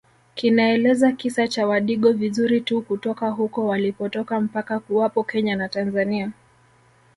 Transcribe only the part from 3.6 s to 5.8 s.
walipotoka mpaka kuwapo Kenya na